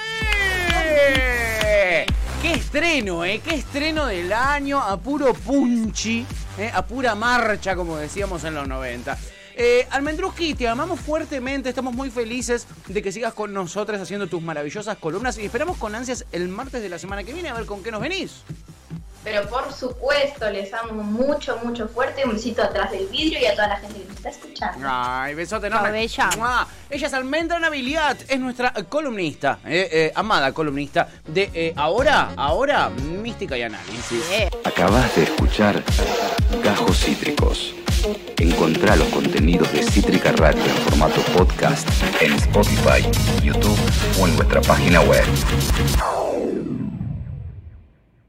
Qué 2.41 2.53
estreno, 2.53 3.23
¿eh? 3.23 3.39
Qué 3.43 3.53
estreno 3.53 4.07
del 4.07 4.33
año 4.33 4.79
a 4.79 4.99
puro 4.99 5.31
punchi, 5.31 6.25
¿eh? 6.57 6.71
a 6.73 6.83
pura 6.83 7.13
marcha, 7.13 7.75
como 7.75 7.97
decíamos 7.97 8.43
en 8.45 8.55
los 8.55 8.67
90. 8.67 9.15
Eh, 9.55 9.87
Almendruski, 9.91 10.55
te 10.55 10.67
amamos 10.67 10.99
fuertemente, 10.99 11.69
estamos 11.69 11.93
muy 11.93 12.09
felices 12.09 12.65
de 12.87 13.03
que 13.03 13.11
sigas 13.11 13.35
con 13.35 13.53
nosotros 13.53 14.01
haciendo 14.01 14.25
tus 14.25 14.41
maravillosas 14.41 14.97
columnas 14.97 15.37
y 15.37 15.45
esperamos 15.45 15.77
con 15.77 15.93
ansias 15.93 16.25
el 16.31 16.47
martes 16.47 16.81
de 16.81 16.89
la 16.89 16.97
semana 16.97 17.23
que 17.23 17.31
viene 17.31 17.49
a 17.49 17.53
ver 17.53 17.67
con 17.67 17.83
qué 17.83 17.91
nos 17.91 18.01
venís. 18.01 18.41
Pero 19.23 19.47
por 19.47 19.71
supuesto, 19.71 20.49
les 20.49 20.73
amo 20.73 21.03
mucho, 21.03 21.57
mucho 21.63 21.87
fuerte. 21.87 22.25
Un 22.25 22.33
besito 22.33 22.63
atrás 22.63 22.91
del 22.91 23.07
vidrio 23.07 23.39
y 23.39 23.45
a 23.45 23.53
toda 23.53 23.67
la 23.67 23.77
gente 23.77 23.99
que 23.99 24.05
nos 24.05 24.17
está 24.17 24.29
escuchando. 24.29 24.87
Ay, 24.89 25.35
besote 25.35 25.67
enorme. 25.67 25.91
bella. 25.91 26.29
¡Mua! 26.37 26.67
Ella 26.89 27.07
es 27.07 27.13
Almendra 27.13 27.59
Nabiliat, 27.59 28.21
es 28.27 28.39
nuestra 28.39 28.73
columnista, 28.89 29.59
eh, 29.65 29.89
eh, 29.91 30.11
amada 30.15 30.51
columnista 30.51 31.07
de 31.25 31.49
eh, 31.53 31.73
ahora, 31.75 32.33
ahora, 32.35 32.89
mística 32.89 33.57
y 33.57 33.61
análisis. 33.61 34.23
Acabas 34.63 35.15
de 35.15 35.23
escuchar 35.23 35.83
Gajos 36.63 36.99
Cítricos. 36.99 37.75
Encontrá 38.37 38.95
los 38.95 39.07
contenidos 39.09 39.71
de 39.71 39.83
Cítrica 39.83 40.31
Radio 40.31 40.63
en 40.63 40.77
formato 40.77 41.21
podcast 41.37 41.87
en 42.19 42.33
Spotify, 42.33 43.07
YouTube 43.43 43.77
o 44.19 44.27
en 44.27 44.35
nuestra 44.35 44.61
página 44.61 45.01
web. 45.01 45.25